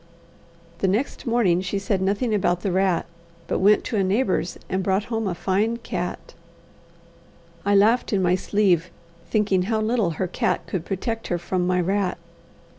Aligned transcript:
The 0.79 0.87
next 0.87 1.27
morning 1.27 1.61
she 1.61 1.77
said 1.77 2.01
nothing 2.01 2.33
about 2.33 2.61
the 2.61 2.71
rat, 2.71 3.05
but 3.45 3.59
went 3.59 3.83
to 3.83 3.97
a 3.97 4.03
neighbour's 4.03 4.57
and 4.67 4.81
brought 4.81 5.03
home 5.13 5.27
a 5.27 5.35
fine 5.35 5.77
cat. 5.77 6.33
I 7.67 7.75
laughed 7.75 8.11
in 8.11 8.19
my 8.19 8.33
sleeve, 8.33 8.89
thinking 9.29 9.61
how 9.61 9.79
little 9.79 10.09
her 10.17 10.25
cat 10.25 10.65
could 10.65 10.85
protect 10.85 11.27
her 11.27 11.37
from 11.37 11.67
my 11.67 11.79
rat. 11.79 12.17